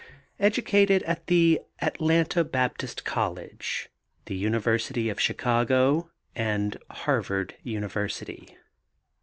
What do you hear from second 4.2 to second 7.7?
the University of Chicago and Harvard